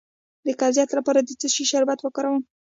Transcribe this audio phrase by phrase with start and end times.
[0.45, 2.43] د قبضیت لپاره د څه شي شربت وکاروم؟